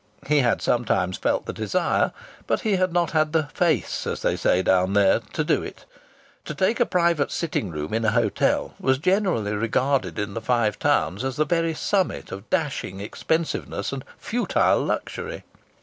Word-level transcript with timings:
He 0.25 0.39
had 0.39 0.63
sometimes 0.63 1.15
felt 1.19 1.45
the 1.45 1.53
desire, 1.53 2.11
but 2.47 2.61
he 2.61 2.77
had 2.77 2.91
not 2.91 3.11
had 3.11 3.33
the 3.33 3.43
"face" 3.53 4.07
as 4.07 4.23
they 4.23 4.35
say 4.35 4.63
down 4.63 4.93
there 4.93 5.19
to 5.33 5.43
do 5.43 5.61
it. 5.61 5.85
To 6.45 6.55
take 6.55 6.79
a 6.79 6.87
private 6.87 7.29
sitting 7.29 7.69
room 7.69 7.93
in 7.93 8.03
a 8.03 8.09
hotel 8.09 8.73
was 8.79 8.97
generally 8.97 9.53
regarded 9.53 10.17
in 10.17 10.33
the 10.33 10.41
Five 10.41 10.79
Towns 10.79 11.23
as 11.23 11.35
the 11.35 11.45
very 11.45 11.75
summit 11.75 12.31
of 12.31 12.49
dashing 12.49 12.99
expensiveness 12.99 13.93
and 13.93 14.03
futile 14.17 14.81
luxury. 14.83 15.43